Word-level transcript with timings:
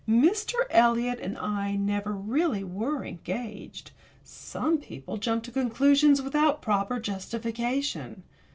Mr. 0.09 0.55
Eliot 0.71 1.19
and 1.19 1.37
I 1.37 1.75
never 1.75 2.11
really 2.13 2.63
were 2.63 3.05
engaged 3.05 3.91
some 4.23 4.79
people 4.79 5.17
jump 5.17 5.43
to 5.43 5.51
conclusions 5.51 6.23
without 6.23 6.59
proper 6.59 6.99
justification. 6.99 8.23